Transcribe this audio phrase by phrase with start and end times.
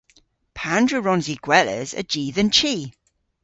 [0.57, 2.75] Pandr'a wrons i gweles a-ji dhe'n chi?